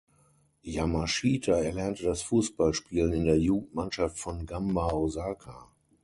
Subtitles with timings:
[0.65, 5.69] Yamashita erlernte das Fußballspielen in der Jugendmannschaft von Gamba Osaka.